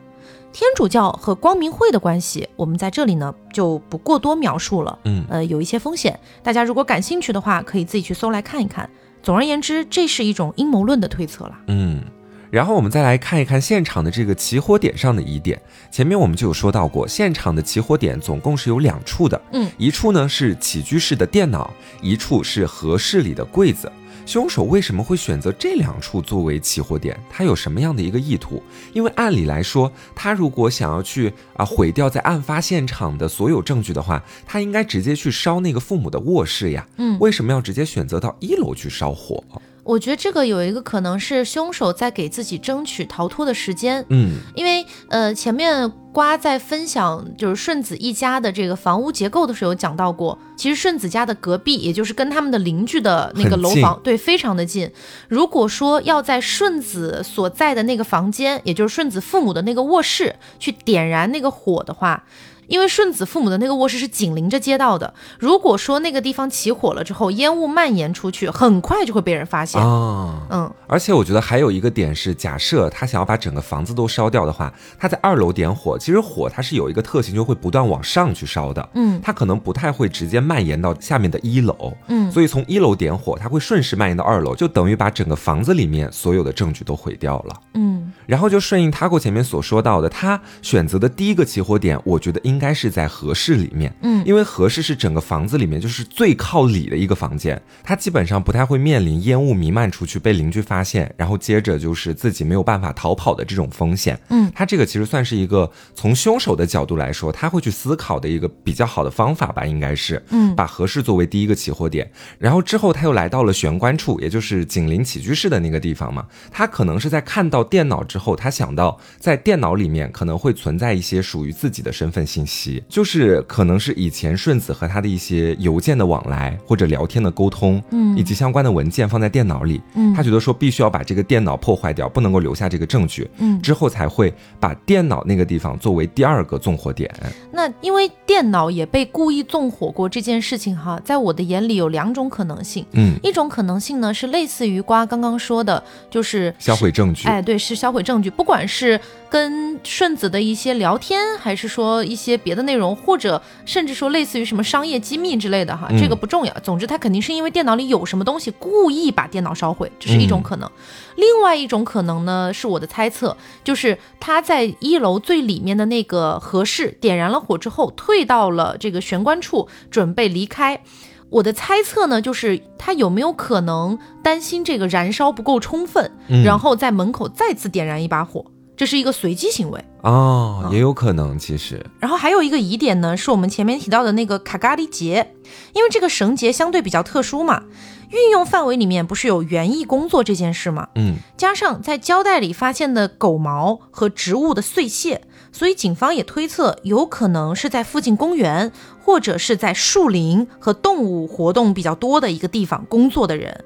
[0.53, 8.89] 天主教和光明会的关系，我们在这里呢就不过多描述了，嗯呃，有一些风险，大家如果感兴趣的话，可以自己去搜来看一看。
[9.23, 11.59] 总而言之，这是一种阴谋论的推测了。
[11.69, 12.03] 嗯。
[12.51, 15.59] 然后我们再来看一看现场的这个起火点上的疑点。
[15.91, 23.91] 前面我们就有说到过，现场的起火点总共是有两处的，嗯，一处呢是起居室的电脑，一处是和室里的柜子。
[24.25, 27.19] 凶手为什么会选择这两处作为起火点？
[27.29, 28.63] 他有什么样的一个意图？
[28.93, 36.87] 因为按理来说，他如果想要去啊毁掉在案发现场的所有证据的话，他应该直接去烧那个父母的卧室呀。
[36.97, 39.43] 嗯为什么要直接选择到一楼去烧火？
[39.85, 54.91] 我觉得这个有一个可能是凶手在给自己争取逃脱的时间，嗯因为呃前面瓜在分享就是顺子一家的这个房屋结构的时候有讲到过，其实顺子家的隔壁，也就是跟他们的邻居的那个楼房，对，非常的近。
[55.29, 62.25] 如果说要在顺子所在的那个房间，也就是顺子父母的那个卧室去点燃那个火的话，
[62.73, 69.79] 因为顺子父母的那个卧室是紧邻着街道的，如果说那个地方起火了之后，烟雾蔓延出去，很快就会被人发现。
[69.79, 78.89] 啊，嗯，而且我觉得还有一个点是，假设他想要把整个房子都烧掉的话，他在二楼点火，其实火它是有一个特性，就会不断往上去烧的。
[78.95, 79.21] 嗯。
[79.23, 82.33] 它可能不太会直接蔓延到下面的一楼，嗯。
[82.33, 87.61] 所以从一楼点火，它会顺势蔓延到二楼，就等于把整个房子里面所有的证据都毁掉了。
[87.75, 88.11] 嗯。
[88.25, 94.23] 然后就顺应 Taco 前面所说到的，他选择的第一个起火点，我觉得应该是在合适里面，嗯。
[94.25, 104.17] 因为合适是整个房子里面就是最靠里的一个房间，它基本上不太会面临烟雾弥漫出去被邻居发现，然后接着就是自己没有办法逃跑的这种风险。
[104.29, 110.55] 嗯，他这个其实算是一个从凶手的角度来说，他会去思考的一个比较好的方法吧，应该是，嗯。
[110.55, 116.27] 把合适作为第一个起火点，然后之后他又来到了玄关处，也就是紧邻起居室的那个地方嘛。
[116.53, 129.81] 他可能是在看到电脑之后，他想到在电脑里面可能会存在一些属于自己的身份信息，就是可能是以前顺子和他的一些邮件的往来或者聊天的沟通，嗯以及相关的文件放在电脑里。
[129.95, 137.11] 嗯他觉得说必须要把这个电脑破坏掉，不能够留下这个证据，嗯之后才会把电脑那个地方作为第二个纵火点。
[137.53, 142.85] 那因为电脑也被故意纵火过这件事情哈，在我的眼里有两种可能性。
[142.93, 147.29] 嗯，一种可能性呢是类似于瓜刚刚说的，就是销毁证据。
[147.29, 149.01] 哎，对，是销毁证据，不管是
[149.33, 156.53] 跟顺子的一些聊天，还是说一些别的内容，或者甚至说类似于什么商业机密之类的哈，嗯这个不重要。
[156.63, 160.71] 总之，他肯定是因为电脑里有什么东西，故意把电脑烧毁，这是一种嗯可能。
[161.17, 170.83] 另外一种可能呢，是我的猜测，就是他在一楼最里面的那个合适点燃了火之后，退到了这个玄关处，准备离开。
[171.31, 178.45] 我的猜测呢，就是他有没有可能担心这个燃烧不够充分，嗯然后在门口再次点燃一把火，
[178.83, 179.81] 这是一个随机行为。
[180.03, 185.35] 哦，也有可能，其实，然后还有一个疑点呢，是我们前面提到的那个卡咖喱结，
[185.73, 187.63] 因为这个绳结相对比较特殊嘛，
[188.11, 190.89] 运用范围里面不是有园艺工作这件事吗？
[190.97, 198.73] 嗯加上在胶带里发现的狗毛和植物的碎屑，所以警方也推测有可能是在附近公园
[199.05, 203.65] 或者是在树林和动物活动比较多的一个地方工作的人。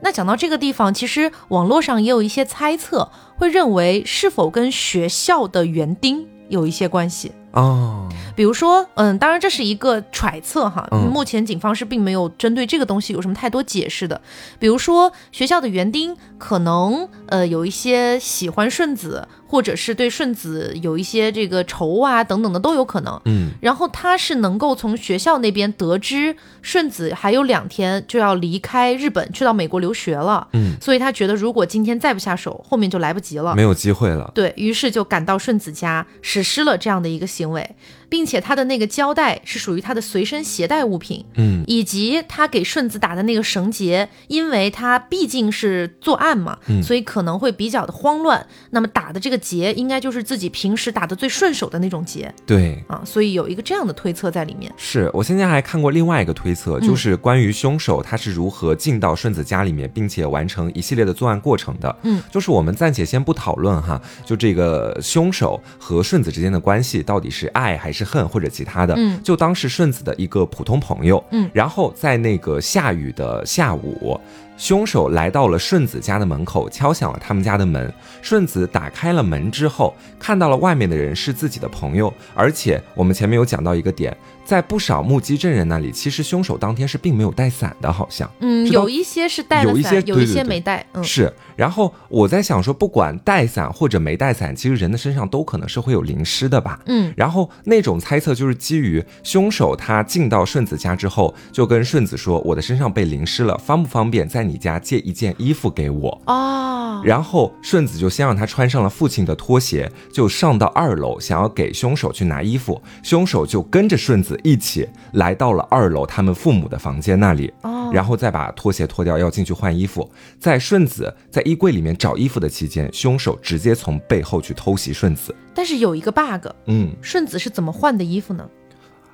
[0.00, 7.32] 那讲到这个地方，其实网络上也有一些猜测，会认为是否跟学校的园丁有一些关系。
[7.52, 14.20] 哦，比如说，嗯，当然这是一个揣测哈，嗯目前警方是并没有针对这个东西有什么太多解释的。
[14.58, 23.20] 比如说，学校的园丁可能呃有一些喜欢顺子，或者是对顺子有一些这个仇啊等等的都有可能。
[23.26, 33.62] 嗯然后他是能够从学校那边得知顺子还有两天就要离开日本去到美国留学了，嗯，所以他觉得如果今天再不下手，后面就来不及了没。
[33.62, 34.30] 有机会了。
[34.34, 37.68] 对于是就赶到顺子家实施了这样的一个行为，
[38.08, 48.46] 并且他的那个胶带是属于他的随身携带物品，嗯以及他给顺子打的那个绳结，因为他毕竟是作案嘛，嗯所以可能会比较的慌乱。
[48.70, 52.82] 那么打的这个结应该就是自己平时打的最顺手的那种结对。
[52.88, 54.72] 啊，所以有一个这样的推测在里面。
[54.76, 61.96] 是我现在还看过另外一个推测，嗯就是关于凶手他是如何进到顺子家里面，并且完成一系列的作案过程的。
[62.02, 71.22] 嗯，就是我们暂且先不讨论哈，就这个凶手和顺子之间的关系到底是爱还是恨或者其他的，嗯就当是顺子的一个普通朋友。
[71.30, 74.20] 嗯然后在那个下雨的下午。
[74.58, 77.92] 凶手来到了顺子家的门口，敲响了他们家的门。
[78.22, 88.30] 顺子打开了门之后，看到了外面的人是自己的朋友，而且我们前面有讲到一个点，在不少目击证人那里，其实凶手当天是并没有带伞的，好像。
[88.40, 90.86] 嗯，有一些是带了有一些，有一些没带。
[90.94, 96.80] 嗯，是，然后我在想说，不管带伞或者没带伞，其实人的身上都可能是会有淋湿的吧。
[96.86, 112.80] 嗯然后那种猜测就是基于凶手他进到顺子家之后，就跟顺子说：“我的身上被淋湿了，方不方便在你家借一件衣服给我？”哦，然后顺子就先让他穿上了父亲的拖鞋，就上到二楼，想要给凶手去拿衣服。
[113.02, 120.10] 凶手就跟着顺子一起来到了二楼他们父母的房间那里，哦，然后再把拖鞋脱掉，要进去换衣服。
[120.38, 125.32] 在顺子在衣柜里面找衣服的期间，凶手直接从背后去偷袭顺子。
[125.54, 128.50] 但是有一个 bug，嗯，顺子是怎么换的衣服呢？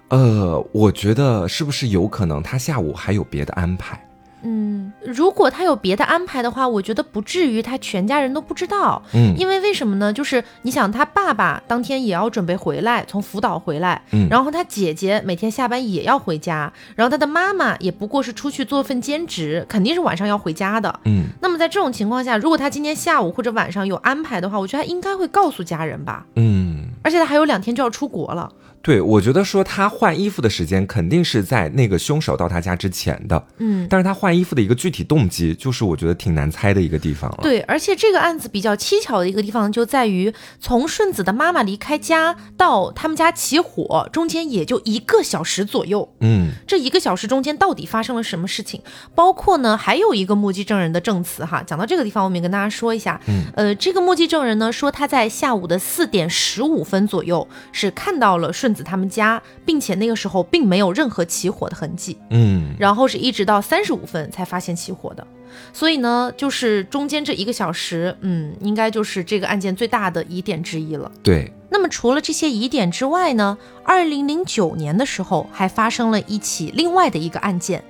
[0.09, 4.03] 呃，我觉得是不是有可能他下午还有别的安排？
[4.45, 4.72] 嗯，
[5.05, 9.03] 如果他有别的安排的话，我觉得不至于他全家人都不知道。
[9.15, 10.12] 嗯因为为什么呢？
[10.12, 21.01] 就是你想，他爸爸当天也要准备回来，从福岛回来，嗯然后他姐姐每天下班也要回家，然后他的妈妈也不过是出去做份兼职，肯定是晚上要回家的。
[21.05, 26.27] 嗯，那么在这种情况下，如果他今天下午或者晚上有安排的话，我觉得他应该会告诉家人吧。
[26.37, 26.88] 嗯。
[27.05, 28.53] 而且他还有两天就要出国了。
[28.83, 46.12] 对，我觉得说他换衣服的时间肯定是在那个凶手到他家之前的，嗯，但是他换衣服的一个具体动机，就是我觉得挺难猜的一个地方了。，对，而且这个案子比较蹊跷的一个地方就在于，从顺子的妈妈离开家到他们家起火，中间也就一个小时左右。
[46.21, 48.81] 嗯这一个小时中间到底发生了什么事情？
[49.14, 51.62] 包括呢，还有一个目击证人的证词哈。
[51.64, 62.17] 讲到这个地方，我们也跟大家说一下，嗯，呃，这个目击证人呢说他在下午的四点十五分左右是看到了顺子他们家，并且那个时候并没有任何起火的痕迹。
[62.31, 65.27] 嗯然后是一直到三十五分才发现起火的，
[65.73, 71.11] 所以呢，就是中间这一个小时，嗯，应该就是这个案件最大的疑点之一了。
[71.23, 77.83] 对，那么除了这些疑点之外呢，二零零九年的时候还发生了一起另外的一个案件，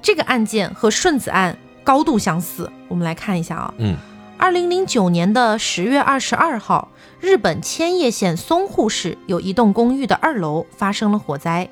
[0.00, 2.70] 这个案件和顺子案高度相似。
[2.88, 3.96] 我们来看一下啊，嗯
[4.38, 11.68] 二零零九年的十月二十二号，日本千叶县松户市有一栋公寓的二楼发生了火灾。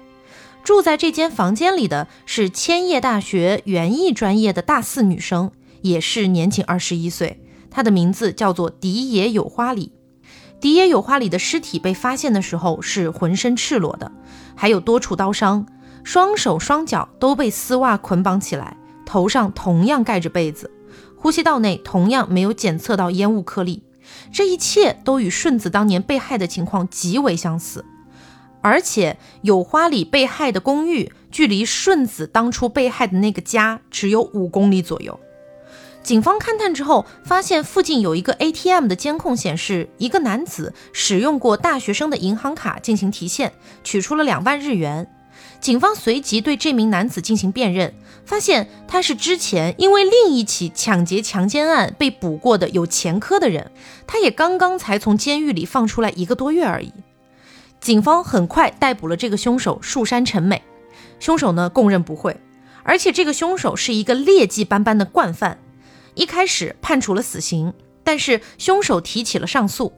[0.64, 5.52] 住在这间房间里的是千叶大学园艺专业的大四女生，
[5.82, 9.92] 也是年仅二十一岁，她的名字叫做荻野有花里。
[10.60, 14.10] 荻野有花里的尸体被发现的时候是浑身赤裸的，
[14.56, 15.64] 还有多处刀伤，
[16.02, 18.76] 双手双脚都被丝袜捆绑起来，
[19.06, 20.72] 头上同样盖着被子。
[21.16, 23.82] 呼吸道内同样没有检测到烟雾颗粒，
[24.32, 27.84] 这一切都与顺子当年被害的情况极为相似。
[28.62, 35.18] 而且有花里被害的公寓距离顺子当初被害的那个家只有五公里左右。
[36.02, 43.52] 警方勘探之后，发现附近有一个 ATM 的监控显示，一个男子使用过大学生的银行卡进行提现，
[43.82, 45.08] 取出了两万日元。
[45.66, 47.92] 警方随即对这名男子进行辨认，
[48.24, 53.72] 发现他是之前因为另一起抢劫强奸案被捕过的有前科的人，
[54.06, 56.92] 他也刚刚才从监狱里放出来一个多月而已。
[57.80, 60.62] 警方很快逮捕了这个凶手树山成美，
[61.18, 62.36] 凶手呢供认不讳，
[62.84, 65.58] 而且这个凶手是一个劣迹斑斑的惯犯。
[66.14, 67.74] 一开始判处了死刑，
[68.04, 69.92] 但是凶手提起了上诉。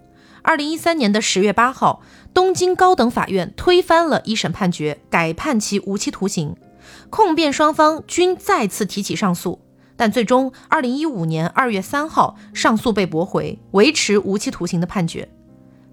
[0.49, 2.01] 二零一三年的十月八号，
[2.33, 6.57] 东京高等法院推翻了一审判决，改判其无期徒刑。
[7.11, 9.61] 控辩双方均再次提起上诉，
[9.95, 15.29] 但最终二零一五年二月三号，上诉被驳回，维持无期徒刑的判决。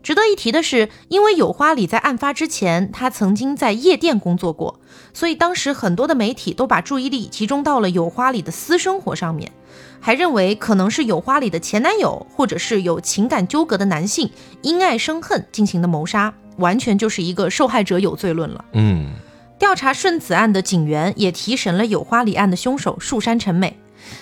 [0.06, 4.80] 值得一提的是，因为有花里在案发之前，他曾经在夜店工作过，
[5.16, 9.52] 所以当时很多的媒体都把注意力集中到了有花里的私生活上面，
[10.00, 14.30] 还认为可能是有花里的前男友，或者是有情感纠葛的男性
[14.62, 18.64] 因爱生恨进行的谋杀，完全就是一个受害者有罪论了。
[18.74, 19.12] 嗯
[19.58, 23.80] 调查顺子案的警员也提审了有花里案的凶手树山成美，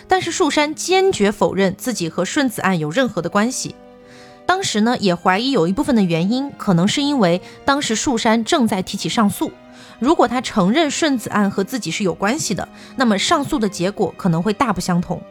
[0.07, 3.75] 但是树山坚决否认自己和顺子案有任何的关系。
[4.45, 9.51] 当时呢，也怀疑有一部分的原因可能是因为当时树山正在提起上诉，
[9.99, 15.21] 如果他承认顺子案和自己是有关系的，那么上诉的结果可能会大不相同。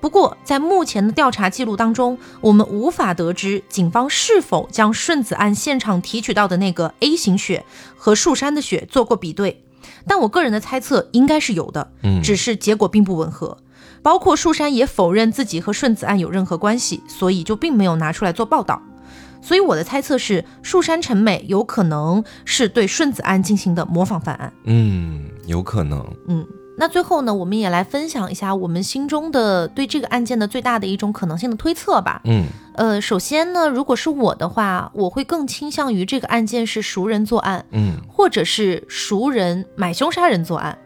[0.00, 7.64] 不过，在目前的调查记录当中，我们无法得知警方是否将顺子案现场提取到的那个 A 型血
[7.96, 9.62] 和树山的血做过比对，
[10.06, 13.58] 但我个人的猜测应该是有的，嗯只是结果并不吻合。
[14.02, 18.80] 包括树山也否认自己和顺子案有任何关系，所以就并没有拿出来做报道。
[19.42, 24.52] 所以我的猜测是，树山成美有可能是对顺子案进行的模仿犯案。
[24.64, 26.06] 嗯，有可能。
[26.28, 26.46] 嗯，
[26.76, 32.20] 那最后呢，我们也来分享一下我们心中的对这个案件的最大的一种可能性的推测吧。
[32.24, 40.76] 嗯呃，首先呢，如果是我的话，我会更倾向于这个案件是熟人作案，嗯或者是熟人买凶杀人作案，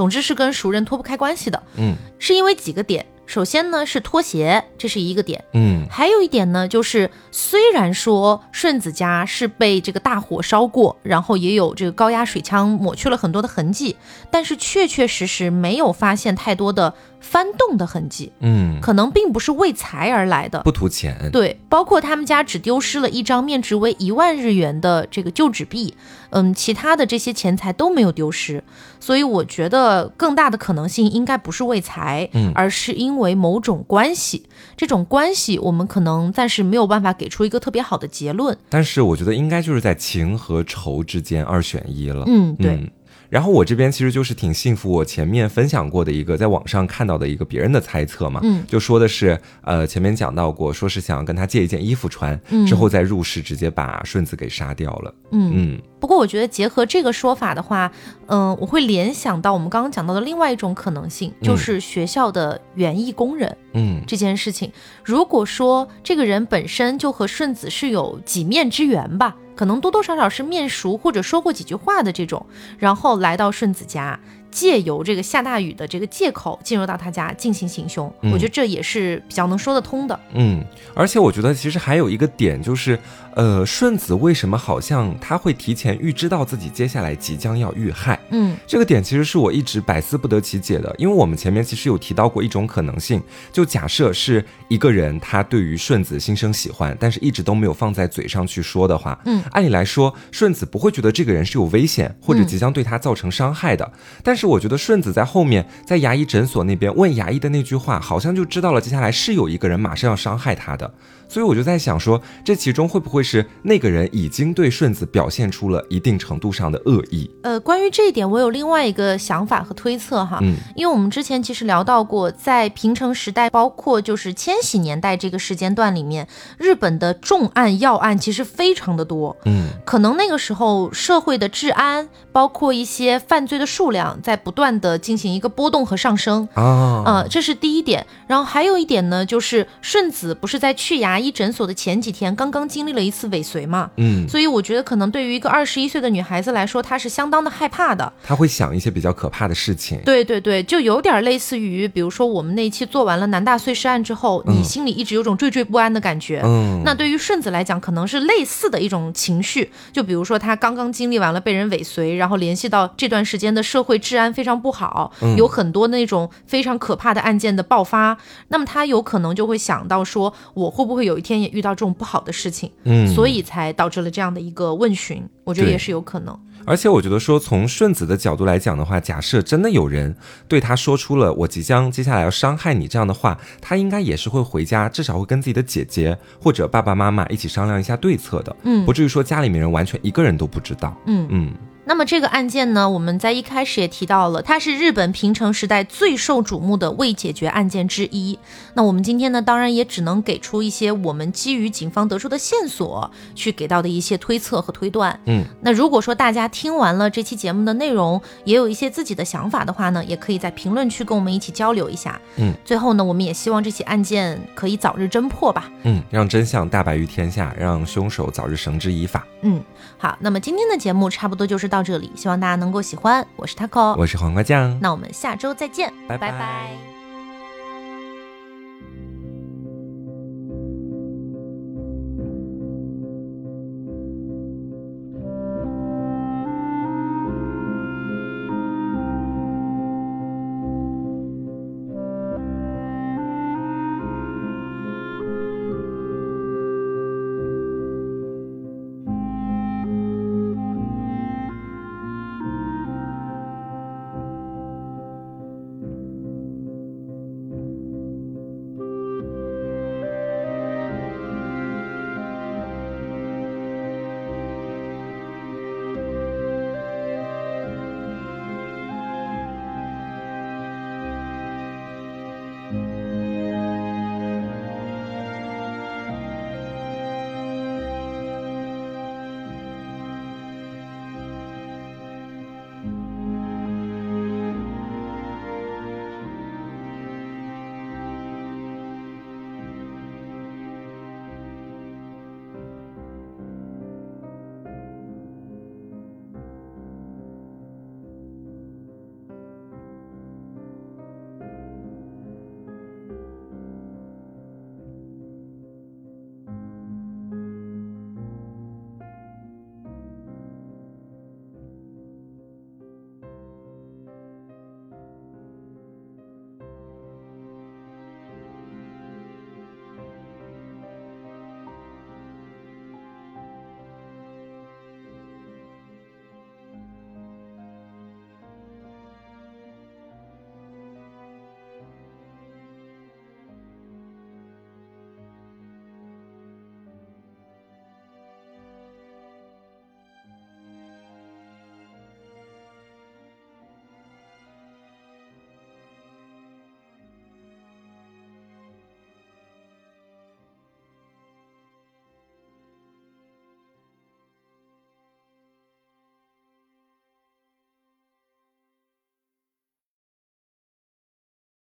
[0.00, 3.04] 总之是跟熟人脱不开关系的，嗯是因为几个点。
[3.26, 5.44] 首先呢是拖鞋，这是一个点。
[5.52, 13.94] 嗯还有一点呢，就是虽然说顺子家是被这个大火烧过，然后也有这个高压水枪抹去了很多的痕迹，
[14.30, 20.60] 但是确确实实没有发现太多的翻动的痕迹，嗯，可能并不是为财而来的。
[20.62, 21.30] 不图钱。
[21.30, 25.94] 对，包括他们家只丢失了一张面值为一万日元的这个旧纸币，
[26.30, 28.64] 嗯，其他的这些钱财都没有丢失，
[28.98, 34.46] 所以我觉得更大的可能性应该不是为财，嗯而是因为某种关系。
[34.76, 38.56] 这种关系我们可能暂时没有办法给出一个特别好的结论。
[38.70, 42.24] 但是我觉得应该就是在情和仇之间二选一了。
[42.26, 42.90] 嗯，对，嗯
[43.30, 55.14] 然后我这边其实就是挺信服我前面分享过的一个在网上看到的一个别人的猜测嘛，嗯就说的是，呃，前面讲到过，说是想要跟他借一件衣服穿，嗯之后再入室直接把顺子给杀掉了。
[55.30, 55.52] 嗯。
[55.54, 57.92] 嗯不过我觉得结合这个说法的话，
[58.26, 63.54] 嗯、我会联想到我们刚刚讲到的另外一种可能性，就嗯是学校的园艺工人。
[63.74, 64.72] 嗯这件事情，
[65.04, 72.46] 如果说这个人本身就和顺子是有几面之缘吧，可能多多少少是面熟或者说过几句话的这种，
[72.78, 74.18] 然后来到顺子家，
[74.50, 78.32] 借由这个下大雨的这个借口进入到他家进行行凶，嗯。
[78.32, 80.18] 我觉得这也是比较能说得通的。
[80.34, 82.98] 嗯，而且我觉得其实还有一个点就是，
[83.34, 88.18] 呃，顺子为什么好像他会提前预知到自己接下来即将要遇害？
[88.30, 88.56] 嗯。
[88.66, 93.22] 这个点其实是我一直百思不得其解的，因为我们前面其实有提到过一种可能性，
[93.52, 103.90] 就假设是一个人他对于顺子心生喜欢，但是一直都没有放在嘴上去说的话，嗯，按理来说顺子不会觉得这个人是有危险或者即将对他造成伤害的，
[104.22, 110.90] 但是是我觉得顺子在后面在牙医诊所那边问牙医的那句话，好像就知道了接下来是有一个人马上要伤害他的。
[111.30, 117.30] 所以我就在想说，这其中会不会是那个人已经对顺子表现出了一定程度上的恶意？
[117.44, 126.26] 呃，关于这一点，我有另外一个想法和推测哈，嗯因为我们之前其实聊到过，在平成时代，包括就是千禧年代这个时间段里面，
[126.58, 129.36] 日本的重案要案其实非常的多。
[129.44, 136.48] 嗯可能那个时候社会的治安，包括一些犯罪的数量，在不断的进行一个波动和上升。
[136.54, 138.04] 啊，呃，这是第一点。
[138.26, 148.12] 然后还有一点呢，就是顺子不是在去牙医诊所的前几天刚刚经历了一次尾随嘛，嗯，所以我觉得可能对于一个二十一岁的女孩子来说，她是相当的害怕的。
[148.22, 150.00] 她会想一些比较可怕的事情。
[150.04, 156.40] 对对对，就有点类似于，比如说我们那一期做完了南大碎尸案之后，你嗯心里一直有种惴惴不安的感觉。
[156.44, 168.16] 嗯，那对于顺子来讲，可能是类似的一种情绪，就比如说她刚刚经历完了被人尾随，然后联系到这段时间的社会治安非常不好，嗯有很多那种非常可怕的案件的爆发，
[168.48, 176.38] 那么她有可能就会想到说，我会不会有一天也遇到这种不好的事情，嗯，所以才导致了这样的一个问询，我觉得也是有可能。
[176.66, 180.14] 而且我觉得说，从顺子的角度来讲的话，假设真的有人
[180.46, 190.94] 对他说出了“我即将接下来要伤害你”这样的话，他应该也是会回家，至少会跟自己的姐姐或者爸爸妈妈一起商量一下对策的，嗯不至于说家里面人完全一个人都不知道。
[191.06, 191.26] 嗯。
[191.30, 191.52] 嗯
[191.90, 198.38] 那么这个案件呢，我们在一开始也提到了，它是日本平成时代最受瞩目的未解决案件之一。
[198.74, 205.18] 那我们今天呢，当然也只能给出一些我们基于警方得出的线索去给到的一些推测和推断。
[205.24, 212.20] 嗯，那如果说大家听完了这期节目的内容，也有一些自己的想法的话呢，也可以在评论区跟我们一起交流一下。
[212.36, 215.68] 嗯，最后呢，我们也希望这起案件可以早日侦破吧。
[215.82, 219.26] 嗯，让真相大白于天下，让凶手早日绳之以法。
[219.42, 219.60] 嗯，
[219.98, 223.26] 好，那么今天的节目差不多就是到这里，希望大家能够喜欢。
[223.36, 226.16] 我是 taco，我是黄瓜酱，那我们下周再见，拜。
[226.18, 226.89] 拜拜